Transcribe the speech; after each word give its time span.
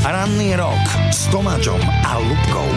Ranný 0.00 0.56
rok 0.56 1.12
s 1.12 1.28
Tomáčom 1.28 1.76
a 2.08 2.16
Lubkou. 2.16 2.68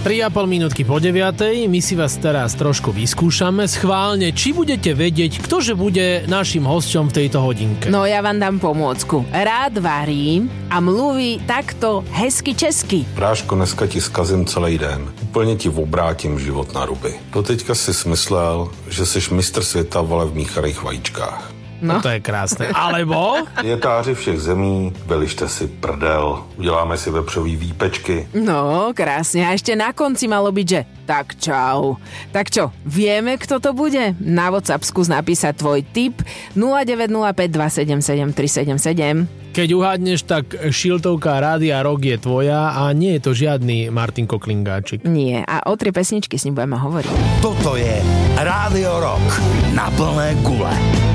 3,5 0.00 0.32
minútky 0.48 0.80
po 0.80 0.96
9. 0.96 1.68
My 1.68 1.76
si 1.84 1.92
vás 1.92 2.16
teraz 2.16 2.56
trošku 2.56 2.88
vyskúšame. 2.88 3.68
Schválne, 3.68 4.32
či 4.32 4.56
budete 4.56 4.96
vedieť, 4.96 5.44
ktože 5.44 5.76
bude 5.76 6.24
našim 6.24 6.64
hosťom 6.64 7.12
v 7.12 7.16
tejto 7.20 7.44
hodinke. 7.44 7.92
No 7.92 8.08
ja 8.08 8.24
vám 8.24 8.40
dám 8.40 8.56
pomôcku. 8.56 9.28
Rád 9.28 9.76
varí 9.76 10.48
a 10.72 10.80
mluví 10.80 11.44
takto 11.44 12.00
hezky 12.16 12.56
česky. 12.56 13.04
Práško, 13.12 13.60
dneska 13.60 13.84
ti 13.92 14.00
zkazím 14.00 14.48
celý 14.48 14.80
den. 14.80 15.04
Úplně 15.20 15.60
ti 15.60 15.68
obrátím 15.68 16.40
život 16.40 16.72
na 16.72 16.88
ruby. 16.88 17.12
Doteďka 17.36 17.76
si 17.76 17.92
smyslel, 17.92 18.72
že 18.88 19.06
jsi 19.06 19.34
mistr 19.36 19.60
světa 19.60 20.00
vole 20.00 20.32
v 20.32 20.34
mícharých 20.34 20.82
vajíčkách. 20.82 21.55
No. 21.82 22.00
To 22.00 22.08
je 22.08 22.20
krásne. 22.20 22.72
Alebo... 22.72 23.44
Dietáři 23.62 24.14
všech 24.14 24.40
zemí, 24.40 24.92
velište 25.06 25.48
si 25.48 25.66
prdel, 25.66 26.42
uděláme 26.56 26.96
si 26.96 27.10
vepřový 27.10 27.56
výpečky. 27.56 28.28
No, 28.34 28.92
krásne. 28.96 29.44
A 29.46 29.52
ešte 29.52 29.76
na 29.76 29.92
konci 29.92 30.28
malo 30.28 30.48
byť, 30.52 30.66
že 30.66 30.80
tak 31.06 31.38
čau. 31.38 32.00
Tak 32.34 32.50
čo, 32.50 32.74
vieme, 32.82 33.38
kto 33.38 33.62
to 33.62 33.70
bude? 33.72 34.18
Na 34.18 34.50
WhatsApp 34.50 34.82
skús 34.82 35.06
napísať 35.06 35.62
tvoj 35.62 35.86
tip 35.94 36.18
0905 36.58 37.32
277 37.52 38.34
377. 38.34 39.46
Keď 39.56 39.72
uhádneš, 39.72 40.28
tak 40.28 40.52
šiltovka 40.68 41.40
Rádia 41.40 41.80
Rock 41.80 42.04
je 42.04 42.16
tvoja 42.20 42.76
a 42.76 42.92
nie 42.92 43.16
je 43.16 43.24
to 43.24 43.32
žiadny 43.32 43.88
Martin 43.88 44.28
Koklingáčik. 44.28 45.00
Nie, 45.08 45.40
a 45.48 45.64
o 45.72 45.72
tri 45.80 45.96
pesničky 45.96 46.36
s 46.36 46.44
ním 46.44 46.60
budeme 46.60 46.76
hovoriť. 46.76 47.40
Toto 47.40 47.72
je 47.80 47.96
Rádio 48.36 49.00
Rock 49.00 49.40
na 49.72 49.88
plné 49.96 50.36
gule. 50.44 51.05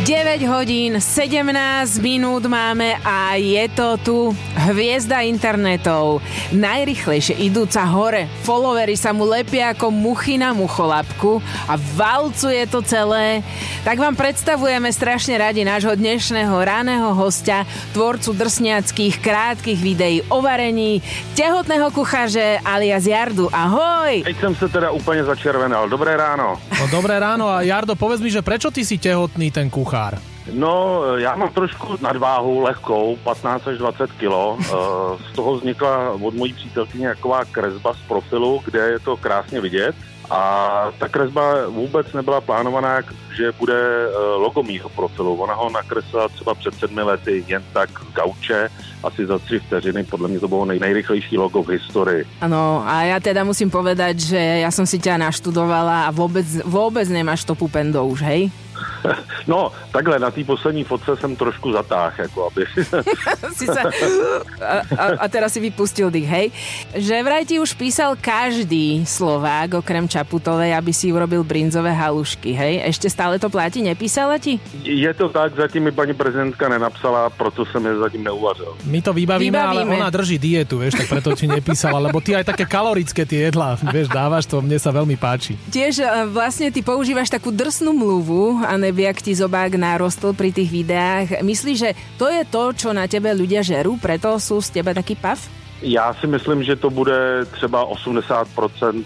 9 0.00 0.48
hodín, 0.48 0.96
17 0.96 2.00
minút 2.00 2.48
máme 2.48 2.96
a 3.04 3.36
je 3.36 3.68
to 3.68 3.88
tu 4.00 4.16
hviezda 4.72 5.20
internetov. 5.28 6.24
Najrychlejšie 6.56 7.36
idúca 7.36 7.84
hore. 7.84 8.24
Followery 8.40 8.96
sa 8.96 9.12
mu 9.12 9.28
lepia 9.28 9.76
ako 9.76 9.92
muchy 9.92 10.40
na 10.40 10.56
mucholapku 10.56 11.44
a 11.68 11.76
valcuje 11.76 12.64
to 12.72 12.80
celé. 12.80 13.44
Tak 13.84 14.00
vám 14.00 14.16
predstavujeme 14.16 14.88
strašne 14.88 15.36
radi 15.36 15.68
nášho 15.68 15.92
dnešného 15.92 16.56
ráneho 16.56 17.12
hostia, 17.12 17.68
tvorcu 17.92 18.32
drsňackých 18.32 19.20
krátkých 19.20 19.80
videí 19.84 20.24
o 20.32 20.40
varení, 20.40 21.04
tehotného 21.36 21.92
kuchaře 21.92 22.64
alias 22.64 23.04
Jardu. 23.04 23.52
Ahoj! 23.52 24.24
Teď 24.24 24.36
jsem 24.40 24.54
se 24.56 24.66
teda 24.68 24.90
úplně 24.96 25.24
začervenal. 25.24 25.92
Dobré 25.92 26.16
ráno. 26.16 26.56
No 26.80 26.88
dobré 26.88 27.20
ráno 27.20 27.52
a 27.52 27.60
Jardo, 27.60 27.92
povedz 27.92 28.24
mi, 28.24 28.32
že 28.32 28.40
prečo 28.40 28.72
ty 28.72 28.88
si 28.88 28.96
tehotný 28.96 29.52
ten 29.52 29.68
kuchár? 29.90 30.14
No, 30.52 31.02
já 31.16 31.36
mám 31.36 31.48
trošku 31.52 31.98
nadváhu 32.00 32.60
lehkou, 32.60 33.16
15 33.22 33.68
až 33.68 33.78
20 33.78 34.12
kilo. 34.12 34.58
Eh, 34.60 34.66
Z 35.30 35.36
toho 35.36 35.56
vznikla 35.56 36.10
od 36.10 36.34
mojí 36.34 36.52
přítelkyně 36.54 37.08
taková 37.08 37.44
kresba 37.44 37.94
z 37.94 38.08
profilu, 38.08 38.62
kde 38.64 38.78
je 38.78 38.98
to 38.98 39.16
krásně 39.16 39.60
vidět. 39.60 39.94
A 40.30 40.40
ta 40.98 41.08
kresba 41.08 41.66
vůbec 41.66 42.12
nebyla 42.12 42.40
plánovaná, 42.40 43.02
že 43.36 43.52
bude 43.58 43.74
eh, 43.74 44.14
logo 44.38 44.62
mýho 44.62 44.88
profilu. 44.88 45.34
Ona 45.34 45.54
ho 45.54 45.70
nakreslila 45.70 46.28
třeba 46.28 46.54
před 46.54 46.74
sedmi 46.74 47.02
lety 47.02 47.44
jen 47.46 47.62
tak 47.72 47.90
z 47.90 48.14
gauče, 48.14 48.70
asi 49.04 49.26
za 49.26 49.38
tři 49.38 49.58
vteřiny. 49.58 50.04
Podle 50.04 50.28
mě 50.28 50.40
to 50.40 50.48
bylo 50.48 50.64
nej, 50.64 50.78
nejrychlejší 50.78 51.38
logo 51.38 51.62
v 51.62 51.68
historii. 51.68 52.24
Áno, 52.40 52.86
a 52.86 53.10
ja 53.10 53.18
teda 53.18 53.42
musím 53.42 53.70
povedať, 53.74 54.22
že 54.22 54.40
ja 54.62 54.70
som 54.70 54.86
si 54.86 55.02
ťa 55.02 55.18
naštudovala 55.18 56.06
a 56.06 56.10
vôbec, 56.14 56.46
vôbec 56.62 57.08
nemáš 57.10 57.42
to 57.42 57.58
pupendo 57.58 58.06
už, 58.06 58.22
hej? 58.22 58.54
No, 59.46 59.72
takhle, 59.92 60.18
na 60.18 60.30
té 60.30 60.44
poslední 60.44 60.84
fotce 60.84 61.16
jsem 61.16 61.36
trošku 61.36 61.72
zatáh, 61.72 62.18
jako 62.18 62.46
aby... 62.46 62.66
si 63.56 63.66
sa... 63.66 63.82
A, 64.94 65.04
a, 65.18 65.28
teraz 65.28 65.52
si 65.52 65.60
vypustil 65.60 66.10
dých, 66.10 66.28
hej? 66.28 66.46
Že 66.94 67.14
vraj 67.24 67.44
ti 67.48 67.56
už 67.58 67.74
písal 67.74 68.14
každý 68.20 69.02
Slovák, 69.08 69.80
okrem 69.80 70.06
Čaputovej, 70.06 70.76
aby 70.76 70.92
si 70.92 71.10
urobil 71.10 71.42
brinzové 71.42 71.90
halušky, 71.90 72.52
hej? 72.52 72.84
Ešte 72.84 73.10
stále 73.10 73.40
to 73.40 73.50
platí? 73.50 73.82
Nepísala 73.82 74.38
ti? 74.38 74.60
Je 74.84 75.10
to 75.14 75.28
tak, 75.32 75.56
zatím 75.56 75.88
mi 75.88 75.92
paní 75.92 76.14
prezidentka 76.14 76.68
nenapsala, 76.68 77.30
proto 77.30 77.66
jsem 77.66 77.86
je 77.86 77.96
zatím 77.96 78.24
neuvařil. 78.24 78.76
My 78.84 79.02
to 79.02 79.12
vybavíme, 79.12 79.58
Vybavíme. 79.58 79.82
ale 79.82 79.96
ona 79.98 80.10
drží 80.10 80.38
dietu, 80.38 80.78
vieš, 80.78 80.94
tak 80.94 81.08
preto 81.08 81.32
ti 81.34 81.48
nepísala, 81.48 81.98
lebo 81.98 82.20
ty 82.20 82.36
aj 82.36 82.44
také 82.54 82.68
kalorické 82.68 83.26
tie 83.26 83.50
jedlá, 83.50 83.74
vieš, 83.90 84.12
dávaš 84.12 84.46
to, 84.46 84.60
mne 84.62 84.78
sa 84.78 84.94
veľmi 84.94 85.16
páči. 85.16 85.56
Tiež 85.72 86.04
e, 86.04 86.06
vlastne 86.30 86.70
ty 86.70 86.84
používaš 86.84 87.32
takú 87.32 87.50
drsnú 87.50 87.90
mluvu 87.96 88.62
a 88.70 88.78
nevie, 88.78 89.10
ak 89.10 89.18
ti 89.18 89.34
zobák 89.34 89.74
narostol 89.74 90.30
pri 90.30 90.54
tých 90.54 90.70
videách. 90.70 91.42
Myslíš, 91.42 91.76
že 91.82 91.90
to 92.14 92.30
je 92.30 92.46
to, 92.46 92.70
čo 92.70 92.94
na 92.94 93.10
tebe 93.10 93.34
ľudia 93.34 93.66
žerú, 93.66 93.98
preto 93.98 94.38
sú 94.38 94.62
z 94.62 94.78
teba 94.78 94.94
taký 94.94 95.18
pav? 95.18 95.42
Já 95.82 96.14
si 96.14 96.26
myslím, 96.26 96.62
že 96.62 96.76
to 96.76 96.90
bude 96.90 97.44
třeba 97.56 97.84
80% 97.84 99.04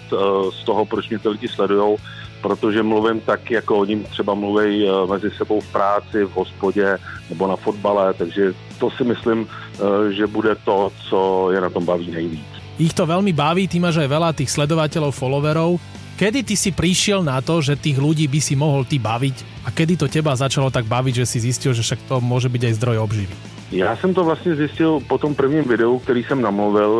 z 0.51 0.65
toho, 0.65 0.85
proč 0.85 1.09
mě 1.09 1.19
ty 1.19 1.29
lidi 1.29 1.49
sledujou, 1.49 1.97
protože 2.43 2.83
mluvím 2.83 3.21
tak, 3.21 3.51
jako 3.51 3.79
oni 3.79 4.05
třeba 4.11 4.35
mluví 4.35 4.85
eh, 4.85 5.07
mezi 5.07 5.31
sebou 5.31 5.61
v 5.61 5.73
práci, 5.73 6.25
v 6.25 6.33
hospodě 6.35 6.99
nebo 7.31 7.47
na 7.47 7.57
fotbale, 7.57 8.15
takže 8.15 8.53
to 8.79 8.91
si 8.91 9.05
myslím, 9.05 9.47
eh, 9.49 10.13
že 10.13 10.27
bude 10.27 10.53
to, 10.65 10.93
co 11.09 11.49
je 11.57 11.61
na 11.61 11.71
tom 11.71 11.85
baví 11.89 12.11
nejvíc. 12.11 12.45
Ich 12.75 12.91
to 12.91 13.07
veľmi 13.07 13.31
baví, 13.31 13.71
ty 13.71 13.79
máš 13.79 14.03
aj 14.03 14.11
veľa 14.11 14.35
tých 14.35 14.51
sledovateľov, 14.51 15.15
followerov. 15.15 15.79
Kedy 16.15 16.47
ty 16.47 16.55
si 16.55 16.71
prišiel 16.71 17.27
na 17.27 17.43
to, 17.43 17.59
že 17.59 17.75
tých 17.75 17.99
ľudí 17.99 18.31
by 18.31 18.39
si 18.39 18.55
mohol 18.55 18.87
ty 18.87 19.03
baviť 19.03 19.67
a 19.67 19.75
kedy 19.75 19.99
to 19.99 20.07
teba 20.07 20.31
začalo 20.39 20.71
tak 20.71 20.87
baviť, 20.87 21.27
že 21.27 21.27
si 21.27 21.39
zistil, 21.43 21.75
že 21.75 21.83
však 21.83 22.07
to 22.07 22.23
môže 22.23 22.47
byť 22.47 22.63
aj 22.71 22.75
zdroj 22.79 23.03
obživy? 23.03 23.54
Já 23.71 23.97
jsem 23.97 24.15
to 24.15 24.25
vlastně 24.25 24.57
zjistil 24.57 25.01
po 25.09 25.19
tom 25.19 25.35
prvním 25.35 25.65
videu, 25.65 25.99
který 25.99 26.25
jsem 26.25 26.43
namluvil, 26.43 26.93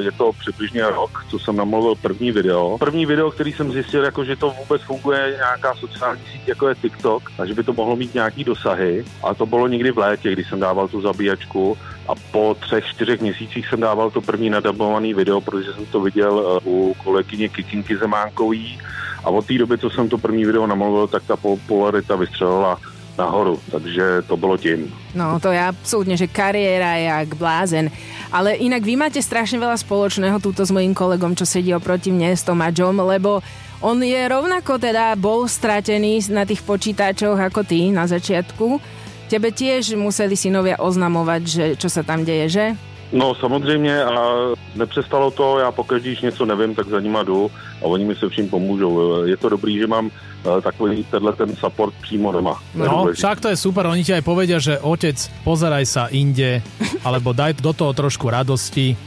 eh, 0.00 0.04
je 0.04 0.12
to 0.12 0.32
přibližně 0.32 0.82
rok, 0.82 1.24
co 1.28 1.38
jsem 1.38 1.56
namluvil 1.56 1.94
první 1.94 2.32
video. 2.32 2.78
První 2.78 3.06
video, 3.06 3.30
který 3.30 3.52
jsem 3.52 3.72
zjistil, 3.72 4.04
jako 4.04 4.24
že 4.24 4.36
to 4.36 4.50
vůbec 4.50 4.82
funguje 4.82 5.34
nějaká 5.36 5.74
sociální 5.74 6.22
síť, 6.32 6.48
jako 6.48 6.68
je 6.68 6.74
TikTok, 6.74 7.30
a 7.38 7.46
že 7.46 7.54
by 7.54 7.62
to 7.62 7.72
mohlo 7.72 7.96
mít 7.96 8.14
nějaký 8.14 8.44
dosahy. 8.44 9.04
A 9.22 9.34
to 9.34 9.46
bylo 9.46 9.68
někdy 9.68 9.90
v 9.90 9.98
létě, 9.98 10.32
kdy 10.32 10.44
jsem 10.44 10.60
dával 10.60 10.88
tu 10.88 11.00
zabíjačku 11.00 11.78
a 12.08 12.12
po 12.30 12.56
třech, 12.60 12.86
čtyřech 12.86 13.20
měsících 13.20 13.68
jsem 13.68 13.80
dával 13.80 14.10
to 14.10 14.20
první 14.20 14.50
nadabovaný 14.50 15.14
video, 15.14 15.40
protože 15.40 15.72
jsem 15.72 15.86
to 15.86 16.00
viděl 16.00 16.32
eh, 16.46 16.60
u 16.64 16.94
kolegyně 17.04 17.48
Kitinky 17.48 17.96
Zemánkový 17.96 18.78
a 19.24 19.30
od 19.30 19.46
té 19.46 19.58
doby, 19.58 19.78
co 19.78 19.90
jsem 19.90 20.08
to 20.08 20.18
první 20.18 20.44
video 20.44 20.66
namluvil, 20.66 21.06
tak 21.06 21.22
ta 21.26 21.36
popularita 21.36 22.16
vystřelila 22.16 22.78
nahoru, 23.18 23.60
takže 23.70 24.22
to 24.28 24.36
bylo 24.36 24.56
tím. 24.56 24.92
No, 25.14 25.40
to 25.40 25.52
je 25.52 25.60
absolútne, 25.60 26.16
že 26.16 26.28
kariéra 26.30 27.00
je 27.00 27.08
jak 27.08 27.30
blázen. 27.34 27.90
Ale 28.32 28.60
inak 28.60 28.84
vy 28.84 28.94
máte 28.96 29.20
strašne 29.24 29.56
veľa 29.56 29.80
spoločného 29.80 30.36
túto 30.40 30.62
s 30.62 30.70
mojím 30.70 30.92
kolegom, 30.92 31.32
čo 31.32 31.48
sedí 31.48 31.72
oproti 31.72 32.12
mne 32.12 32.36
s 32.36 32.44
Tomáčom, 32.44 32.96
lebo 33.00 33.40
on 33.80 34.00
je 34.00 34.20
rovnako 34.28 34.80
teda 34.80 35.12
bol 35.20 35.44
stratený 35.44 36.24
na 36.32 36.48
tých 36.48 36.64
počítačoch 36.64 37.36
ako 37.36 37.60
ty 37.64 37.92
na 37.92 38.08
začiatku. 38.08 38.80
Tebe 39.26 39.50
tiež 39.50 39.98
museli 39.98 40.38
synovia 40.38 40.78
oznamovať, 40.78 41.42
že 41.44 41.64
čo 41.76 41.90
sa 41.90 42.06
tam 42.06 42.22
deje, 42.22 42.46
že? 42.48 42.66
No 43.12 43.34
samozřejmě 43.34 44.04
a 44.04 44.32
nepřestalo 44.74 45.30
to, 45.30 45.58
já 45.58 45.72
pokaždé, 45.72 46.08
když 46.08 46.20
něco 46.20 46.44
nevím, 46.46 46.74
tak 46.74 46.86
za 46.88 47.00
nima 47.00 47.22
jdu 47.22 47.50
a 47.82 47.84
oni 47.84 48.04
mi 48.04 48.14
se 48.14 48.28
vším 48.28 48.48
pomůžou. 48.48 49.22
Je 49.24 49.36
to 49.36 49.48
dobrý, 49.48 49.78
že 49.78 49.86
mám 49.86 50.10
eh, 50.10 50.60
takový 50.60 51.04
tenhle 51.04 51.32
ten 51.32 51.56
support 51.56 51.94
přímo 52.02 52.32
doma. 52.32 52.54
To 52.72 52.78
No, 52.84 53.06
však 53.12 53.40
to 53.40 53.48
je 53.48 53.56
super, 53.56 53.86
oni 53.86 54.04
ti 54.04 54.10
aj 54.14 54.22
povedia, 54.26 54.58
že 54.58 54.78
otec, 54.82 55.14
pozeraj 55.46 55.86
sa 55.86 56.10
inde, 56.10 56.62
alebo 57.06 57.30
daj 57.30 57.62
do 57.62 57.70
toho 57.72 57.94
trošku 57.94 58.26
radosti. 58.30 58.98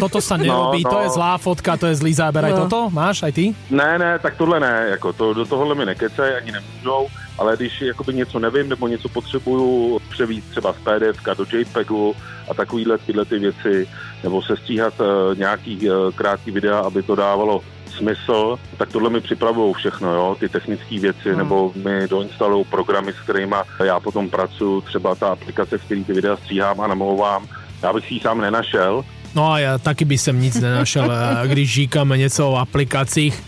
Toto 0.00 0.22
sa 0.22 0.38
nerobí, 0.38 0.86
No, 0.86 0.90
to 0.90 0.96
no. 0.96 1.02
je 1.02 1.08
zlá 1.18 1.34
fotka, 1.38 1.74
to 1.76 1.86
je 1.90 1.98
zlý 1.98 2.14
záber, 2.14 2.44
aj 2.46 2.52
No. 2.54 2.58
toto 2.66 2.78
máš, 2.94 3.26
aj 3.26 3.32
ty? 3.34 3.44
Ne, 3.74 3.98
ne, 3.98 4.18
tak 4.22 4.36
tohle 4.38 4.60
ne, 4.60 4.86
jako 4.94 5.12
to, 5.12 5.34
do 5.34 5.44
tohohle 5.44 5.74
mi 5.74 5.84
nekecej, 5.84 6.36
ani 6.36 6.52
nemůžou, 6.52 7.06
ale 7.38 7.56
když 7.56 7.80
jakoby 7.80 8.14
něco 8.14 8.38
nevím 8.38 8.68
nebo 8.68 8.88
něco 8.88 9.08
potřebuju 9.08 10.00
převíst 10.10 10.50
třeba 10.50 10.72
z 10.72 10.76
PDF 10.76 11.36
do 11.38 11.58
JPEGu 11.58 12.14
a 12.50 12.54
takovýhle 12.54 12.98
tyhle 12.98 13.24
ty 13.24 13.38
věci, 13.38 13.88
nebo 14.22 14.42
sestříhat 14.42 15.00
uh, 15.00 15.38
nějaký 15.38 15.90
uh, 15.90 16.12
krátký 16.14 16.50
videa, 16.50 16.78
aby 16.78 17.02
to 17.02 17.14
dávalo 17.14 17.60
smysl, 17.96 18.58
tak 18.76 18.88
tohle 18.88 19.10
mi 19.10 19.20
připravují 19.20 19.74
všechno, 19.74 20.14
jo, 20.14 20.36
ty 20.40 20.48
technické 20.48 20.98
věci, 20.98 21.28
Hmm. 21.28 21.38
nebo 21.38 21.72
mi 21.74 22.08
doinstalují 22.08 22.64
programy, 22.64 23.12
s 23.12 23.20
kterými 23.20 23.56
já 23.84 24.00
potom 24.00 24.30
pracuji, 24.30 24.80
třeba 24.80 25.14
ta 25.14 25.28
aplikace, 25.28 25.78
v 25.78 25.84
který 25.84 26.04
ty 26.04 26.12
videa 26.12 26.36
stříhám 26.36 26.80
a 26.80 26.86
namlouvám. 26.86 27.46
Já 27.82 27.92
bych 27.92 28.06
si 28.06 28.14
ji 28.14 28.20
sám 28.20 28.40
nenašel, 28.40 29.04
No 29.34 29.52
a 29.52 29.60
ja 29.60 29.72
taky 29.78 30.08
by 30.08 30.16
som 30.18 30.40
nic 30.40 30.56
nenašel, 30.56 31.04
eh, 31.12 31.48
když 31.48 31.72
žíkame 31.72 32.18
něco 32.18 32.48
o 32.48 32.56
aplikacích. 32.56 33.47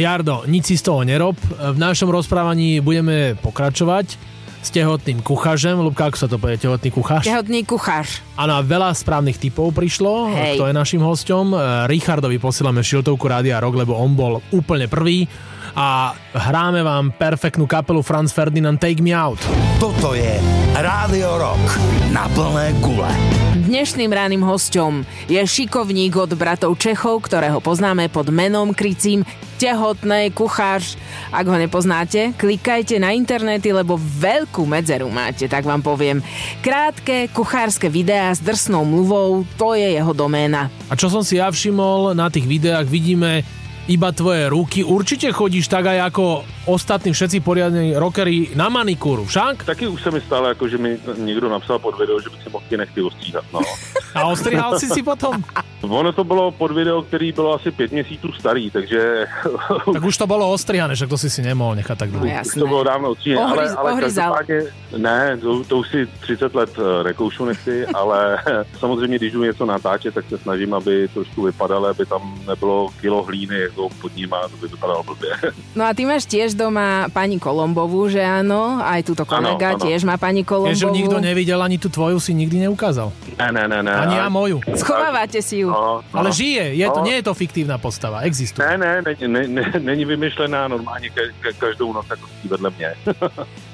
Jardo, 0.00 0.48
nic 0.48 0.64
si 0.64 0.80
z 0.80 0.88
toho 0.88 1.04
nerob. 1.04 1.36
V 1.60 1.76
našom 1.76 2.08
rozprávaní 2.08 2.80
budeme 2.80 3.36
pokračovať 3.36 4.16
s 4.60 4.68
tehotným 4.72 5.20
kuchařem. 5.20 5.76
Lubka, 5.76 6.08
ako 6.08 6.16
sa 6.16 6.28
to 6.28 6.40
povie, 6.40 6.56
tehotný 6.56 6.88
kuchař? 6.88 7.24
Tehotný 7.24 7.68
kuchář. 7.68 8.24
Áno, 8.40 8.56
a 8.56 8.64
veľa 8.64 8.96
správnych 8.96 9.36
typov 9.36 9.76
prišlo, 9.76 10.32
Hej. 10.32 10.56
kto 10.56 10.64
je 10.68 10.74
našim 10.76 11.04
hosťom. 11.04 11.44
E, 11.52 11.56
Richardovi 11.88 12.40
posielame 12.40 12.80
šiltovku 12.80 13.28
Rádia 13.28 13.60
Rock, 13.60 13.76
lebo 13.76 13.96
on 13.96 14.16
bol 14.16 14.40
úplne 14.56 14.88
prvý. 14.88 15.28
A 15.76 16.16
hráme 16.34 16.80
vám 16.80 17.14
perfektnú 17.14 17.68
kapelu 17.68 18.00
Franz 18.00 18.32
Ferdinand 18.32 18.80
Take 18.80 19.04
Me 19.04 19.12
Out. 19.12 19.38
Toto 19.76 20.16
je 20.16 20.40
Rádio 20.76 21.40
Rock 21.40 21.64
na 22.10 22.24
plné 22.32 22.72
gule. 22.80 23.39
Dnešným 23.70 24.10
ránnym 24.10 24.42
hosťom 24.42 25.06
je 25.30 25.38
šikovník 25.38 26.18
od 26.18 26.34
bratov 26.34 26.74
Čechov, 26.74 27.22
ktorého 27.30 27.62
poznáme 27.62 28.10
pod 28.10 28.26
menom 28.34 28.74
krycím 28.74 29.22
tehotnej 29.62 30.34
kuchář. 30.34 30.98
Ak 31.30 31.46
ho 31.46 31.54
nepoznáte, 31.54 32.34
klikajte 32.34 32.98
na 32.98 33.14
internety, 33.14 33.70
lebo 33.70 33.94
veľkú 33.94 34.66
medzeru 34.66 35.06
máte, 35.06 35.46
tak 35.46 35.70
vám 35.70 35.86
poviem. 35.86 36.18
Krátke 36.66 37.30
kuchárske 37.30 37.86
videá 37.86 38.34
s 38.34 38.42
drsnou 38.42 38.82
mluvou, 38.82 39.46
to 39.54 39.78
je 39.78 39.86
jeho 39.86 40.10
doména. 40.18 40.66
A 40.90 40.98
čo 40.98 41.06
som 41.06 41.22
si 41.22 41.38
ja 41.38 41.46
všimol, 41.46 42.18
na 42.18 42.26
tých 42.26 42.50
videách 42.50 42.90
vidíme 42.90 43.46
iba 43.86 44.10
tvoje 44.10 44.50
ruky. 44.50 44.82
Určite 44.82 45.30
chodíš 45.30 45.70
tak 45.70 45.86
aj 45.94 46.10
ako 46.10 46.42
ostatní 46.66 47.12
všetci 47.12 47.40
poriadni 47.40 47.96
rockery 47.96 48.48
na 48.54 48.68
manikúru, 48.68 49.24
však? 49.24 49.64
Taky 49.64 49.86
už 49.88 50.02
se 50.02 50.10
mi 50.10 50.20
stalo, 50.20 50.48
jako, 50.48 50.68
že 50.68 50.78
mi 50.78 50.98
někdo 51.18 51.48
napsal 51.48 51.78
pod 51.78 51.98
video, 51.98 52.20
že 52.20 52.30
bych 52.30 52.42
si 52.42 52.50
mohl 52.50 52.64
ty 52.68 52.76
nechty 52.76 53.02
ostříhat. 53.02 53.44
No. 53.52 53.60
A 54.14 54.24
ostrihal 54.26 54.78
si 54.78 54.86
si 54.88 55.02
potom? 55.02 55.42
Ono 55.82 56.12
to 56.12 56.24
bylo 56.24 56.50
pod 56.50 56.70
video, 56.70 57.02
který 57.02 57.32
bylo 57.32 57.54
asi 57.54 57.70
pět 57.70 57.92
měsíců 57.92 58.32
starý, 58.32 58.70
takže 58.70 59.26
Tak 59.92 60.02
už 60.04 60.16
to 60.16 60.26
bolo 60.26 60.52
ostrihané, 60.52 60.94
však 60.94 61.08
to 61.08 61.18
si 61.18 61.30
si 61.30 61.42
nemohol 61.42 61.74
nechať 61.74 61.98
tak 61.98 62.10
No 62.12 62.18
dlho. 62.18 62.26
jasné. 62.34 62.60
to 62.60 62.66
bylo 62.66 62.84
dávno 62.84 63.10
ostříhané. 63.10 63.46
Ale, 63.52 63.64
Ohryz- 63.66 63.74
ale 63.78 63.92
ohryzal. 63.92 64.34
každopádně, 64.34 64.70
ne, 64.96 65.38
to, 65.40 65.64
to 65.64 65.76
už 65.78 65.88
si 65.88 66.06
30 66.20 66.54
let 66.54 66.70
eh, 66.78 67.04
nekoušu 67.04 67.44
nechty, 67.44 67.86
ale 67.86 68.38
samozřejmě, 68.78 69.18
když 69.18 69.32
jdu 69.32 69.44
něco 69.44 69.66
natáčet, 69.66 70.14
tak 70.14 70.24
se 70.28 70.38
snažím, 70.38 70.74
aby 70.74 71.08
trošku 71.08 71.42
vypadalo, 71.42 71.86
aby 71.88 72.06
tam 72.06 72.40
nebylo 72.48 72.88
kilo 73.00 73.22
hlíny 73.22 73.60
jako 73.60 73.88
pod 74.00 74.16
ním 74.16 74.34
a 74.34 74.48
to 74.48 74.56
by 74.56 74.68
vypadalo 74.68 75.02
blbě. 75.02 75.30
No 75.74 75.84
a 75.84 75.94
ty 75.94 76.06
máš 76.06 76.24
tiež 76.26 76.49
doma 76.52 76.86
pani 77.08 77.36
Kolombovú, 77.36 78.06
že 78.06 78.20
áno? 78.20 78.78
Aj 78.78 79.00
túto 79.00 79.22
kolega 79.22 79.72
Áno, 79.72 79.76
áno. 79.76 79.84
tiež 79.84 80.02
má 80.02 80.14
pani 80.14 80.40
Kolombovú. 80.40 80.76
Ju 80.76 80.88
nikto 80.88 81.18
nevidel, 81.18 81.58
ani 81.58 81.76
tú 81.76 81.86
tvoju 81.86 82.16
si 82.16 82.32
nikdy 82.32 82.64
neukázal. 82.64 83.12
Ne, 83.36 83.48
ne, 83.50 83.64
ne, 83.66 83.80
ne. 83.80 83.92
Ani 83.92 84.16
ja 84.16 84.26
moju. 84.26 84.64
Schovávate 84.72 85.40
si 85.40 85.60
ju. 85.60 85.68
No, 85.68 86.00
no. 86.02 86.16
Ale 86.16 86.30
žije, 86.30 86.72
je 86.74 86.86
to, 86.86 87.00
No. 87.00 87.04
nie 87.04 87.16
je 87.16 87.24
to 87.24 87.34
fiktívna 87.34 87.76
postava, 87.76 88.24
existuje. 88.24 88.64
Ne, 88.64 88.76
ne, 88.76 89.04
ne, 89.04 89.12
ne, 89.28 89.42
ne, 89.48 89.64
není 89.78 90.04
vymyšlená 90.04 90.68
normálně 90.68 91.10
ka, 91.10 91.20
ka, 91.40 91.50
každou 91.58 91.92
noc 91.92 92.06
spí 92.06 92.48
vedle 92.48 92.70
mě. 92.72 92.90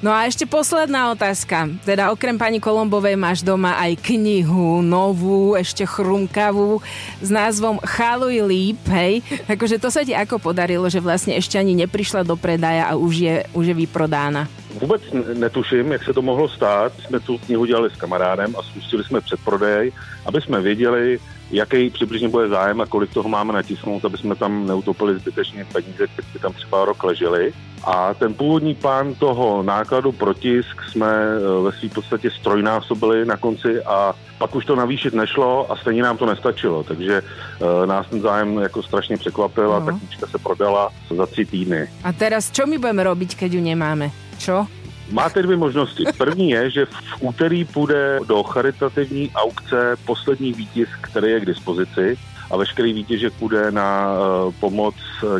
No 0.03 0.11
a 0.11 0.27
ešte 0.27 0.43
posledná 0.43 1.09
otázka. 1.09 1.71
Teda 1.81 2.11
okrem 2.11 2.35
pani 2.35 2.59
Kolombovej 2.59 3.15
máš 3.15 3.41
doma 3.41 3.79
aj 3.79 3.95
knihu 4.03 4.83
novú, 4.83 5.55
ešte 5.55 5.87
chrumkavú 5.87 6.83
s 7.17 7.29
názvom 7.31 7.79
Chaluj 7.81 8.43
líp, 8.43 8.81
hej? 8.91 9.23
Akože 9.47 9.79
to 9.79 9.87
sa 9.87 10.03
ti 10.03 10.11
ako 10.11 10.37
podarilo, 10.37 10.83
že 10.85 10.99
vlastne 10.99 11.33
ešte 11.33 11.55
ani 11.55 11.71
neprišla 11.73 12.21
do 12.21 12.35
predaja 12.35 12.66
a 12.67 12.95
už 12.95 13.15
je, 13.15 13.43
už 13.53 13.67
je 13.67 13.73
vyprodána. 13.73 14.47
Vůbec 14.81 15.01
netuším, 15.33 15.91
jak 15.91 16.03
se 16.03 16.13
to 16.13 16.21
mohlo 16.21 16.49
stát. 16.49 16.93
Jsme 17.07 17.19
tu 17.19 17.37
knihu 17.37 17.65
dělali 17.65 17.89
s 17.89 17.95
kamarádem 17.95 18.55
a 18.59 18.63
spustili 18.63 19.03
jsme 19.03 19.21
předprodej, 19.21 19.91
aby 20.25 20.41
jsme 20.41 20.61
věděli, 20.61 21.19
jaký 21.51 21.89
přibližně 21.89 22.29
bude 22.29 22.47
zájem 22.47 22.81
a 22.81 22.85
kolik 22.85 23.13
toho 23.13 23.29
máme 23.29 23.53
natisnout, 23.53 24.05
aby 24.05 24.17
jsme 24.17 24.35
tam 24.35 24.67
neutopili 24.67 25.19
zbytečně 25.19 25.65
peníze, 25.65 26.07
které 26.07 26.27
by 26.33 26.39
tam 26.39 26.53
třeba 26.53 26.85
rok 26.85 27.03
ležely. 27.03 27.53
A 27.83 28.13
ten 28.13 28.33
původní 28.33 28.75
plán 28.75 29.13
toho 29.13 29.63
nákladu 29.63 30.11
pro 30.11 30.33
tisk 30.33 30.83
jsme 30.83 31.07
eh, 31.07 31.63
ve 31.63 31.71
své 31.71 31.89
podstatě 31.89 32.31
strojnásobili 32.31 33.25
na 33.25 33.37
konci 33.37 33.81
a 33.81 34.13
pak 34.37 34.55
už 34.55 34.65
to 34.65 34.75
navýšit 34.75 35.13
nešlo 35.13 35.71
a 35.71 35.75
stejně 35.75 36.03
nám 36.03 36.17
to 36.17 36.25
nestačilo, 36.25 36.83
takže 36.83 37.21
uh, 37.21 37.85
nás 37.85 38.07
ten 38.07 38.21
zájem 38.21 38.57
jako 38.57 38.83
strašně 38.83 39.17
překvapil 39.17 39.73
a 39.73 39.79
No. 39.79 39.85
ta 39.85 39.91
knížka 39.91 40.27
se 40.27 40.37
prodala 40.37 40.89
za 41.15 41.25
tři 41.25 41.45
týdny. 41.45 41.87
A 42.03 42.11
teraz 42.13 42.51
čo 42.53 42.65
my 42.69 42.77
budeme 42.77 43.03
robiť, 43.03 43.35
keď 43.35 43.49
ju 43.53 43.61
nemáme? 43.61 44.11
Čo? 44.37 44.67
Máte 45.11 45.41
dvě 45.41 45.57
možnosti. 45.57 46.03
První 46.17 46.49
je, 46.49 46.69
že 46.71 46.81
v 46.85 46.91
úterý 47.19 47.65
půjde 47.65 48.19
do 48.27 48.43
charitativní 48.43 49.31
aukce 49.35 49.95
poslední 50.05 50.53
výtisk, 50.53 50.91
který 51.01 51.31
je 51.31 51.39
k 51.39 51.45
dispozici 51.45 52.17
a 52.51 52.57
veškerý 52.57 52.93
výtěžek 52.93 53.33
půjde 53.33 53.71
na 53.71 54.11
uh, 54.11 54.53
pomoc 54.59 54.95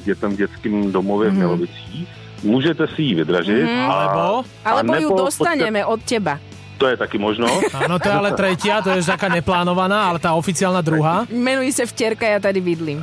dětem 0.06 0.32
v 0.34 0.38
dětském 0.38 0.92
domově 0.92 1.28
Mhm. 1.30 1.36
v 1.38 1.40
Milovicích. 1.40 2.08
Můžete 2.44 2.88
si 2.88 3.02
ji 3.02 3.16
vydražit. 3.16 3.64
Mhm. 3.64 3.92
a- 3.92 3.94
Alebo? 3.94 4.46
Alebo 4.66 4.94
ju 4.96 5.10
dostaneme 5.18 5.86
od 5.86 6.00
teba. 6.04 6.40
To 6.78 6.86
je 6.88 6.96
taky 6.98 7.18
možno. 7.18 7.50
Áno, 7.74 7.98
to 7.98 8.06
je 8.06 8.16
ale 8.16 8.32
tretia, 8.38 8.86
to 8.86 8.94
je 8.94 9.02
taká 9.02 9.34
neplánovaná, 9.34 10.14
ale 10.14 10.22
tá 10.22 10.38
oficiálna 10.38 10.86
druhá. 10.86 11.26
Menuj 11.34 11.74
sa 11.74 11.90
vterka, 11.90 12.30
ja 12.30 12.38
tady 12.38 12.62
bydlím. 12.62 13.02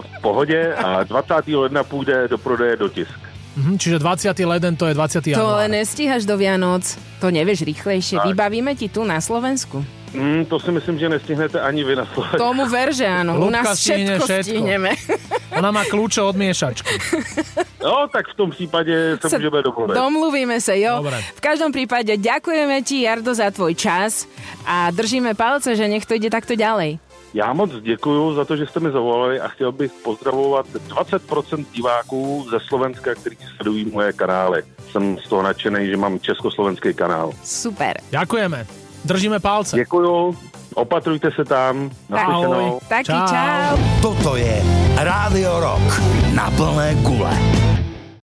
v 0.00 0.20
pohodě 0.20 0.74
a 0.74 1.04
20. 1.04 1.48
ledna 1.48 1.84
půjde 1.84 2.28
do 2.28 2.38
prodeje 2.38 2.76
do 2.76 2.88
tisk. 2.88 3.18
Mhm, 3.56 3.78
čiže 3.78 3.98
20. 3.98 4.46
leden 4.46 4.76
to 4.76 4.86
je 4.86 4.94
20. 4.94 5.24
To 5.24 5.30
január. 5.30 5.56
len 5.62 5.70
nestíhaš 5.70 6.26
do 6.26 6.34
Vianoc. 6.34 6.98
To 7.22 7.30
nevieš 7.30 7.62
rýchlejšie. 7.62 8.18
Tak. 8.18 8.26
Vybavíme 8.26 8.74
ti 8.74 8.90
tu 8.90 9.04
na 9.06 9.20
Slovensku. 9.22 9.84
Mm, 10.14 10.46
to 10.46 10.60
si 10.62 10.70
myslím, 10.70 10.98
že 10.98 11.08
nestihnete 11.08 11.58
ani 11.60 11.84
vy 11.84 11.96
na 11.96 12.06
Slovensku. 12.06 12.38
Tomu 12.38 12.70
ver, 12.70 12.94
že 12.94 13.02
áno. 13.02 13.34
U 13.42 13.50
nás 13.50 13.74
stihne 13.74 14.22
všetko, 14.22 14.26
všetko. 14.30 14.46
stihneme. 14.46 14.90
Ona 15.58 15.70
má 15.74 15.82
kľúče 15.84 16.22
od 16.22 16.38
miešačky. 16.38 16.94
No, 17.82 18.06
tak 18.08 18.30
v 18.30 18.34
tom 18.34 18.50
případě 18.50 19.18
se 19.20 19.28
Sa 19.30 19.36
můžeme 19.38 19.62
domluvit. 19.62 19.94
Domluvíme 19.94 20.56
sa, 20.60 20.72
jo. 20.78 21.02
Dobre. 21.02 21.18
V 21.34 21.40
každom 21.42 21.70
prípade 21.74 22.16
ďakujeme 22.16 22.82
ti, 22.82 23.02
Jardo, 23.02 23.34
za 23.34 23.50
tvoj 23.50 23.74
čas 23.74 24.26
a 24.66 24.90
držíme 24.90 25.34
palce, 25.34 25.76
že 25.76 25.88
nech 25.90 26.06
to 26.06 26.14
ide 26.14 26.30
takto 26.30 26.54
ďalej. 26.54 26.98
Já 27.34 27.52
moc 27.52 27.70
děkuji 27.82 28.34
za 28.34 28.44
to, 28.44 28.56
že 28.56 28.66
jste 28.66 28.80
mi 28.80 28.90
zavolali 28.90 29.40
a 29.40 29.48
chtěl 29.48 29.72
bych 29.72 29.92
pozdravovat 29.92 30.66
20% 30.88 31.64
diváků 31.74 32.46
ze 32.50 32.60
Slovenska, 32.68 33.14
kteří 33.14 33.36
sledují 33.56 33.90
moje 33.90 34.12
kanály. 34.12 34.62
Jsem 34.90 35.18
z 35.18 35.28
toho 35.28 35.42
nadšený, 35.42 35.86
že 35.86 35.96
mám 35.96 36.18
československý 36.20 36.94
kanál. 36.94 37.32
Super. 37.44 37.98
Ďakujeme. 38.10 38.66
Držíme 39.04 39.40
palce. 39.40 39.76
Děkuju, 39.76 40.36
opatrujte 40.74 41.30
se 41.36 41.44
tam. 41.44 41.90
Naslyšenou. 42.08 42.80
Taký 42.88 43.04
Čau. 43.04 43.26
čau. 43.26 43.76
Toto 44.02 44.36
je 44.36 44.62
Rádio 44.96 45.60
Rock 45.60 46.00
na 46.34 46.50
plné 46.50 46.94
gule. 46.94 47.53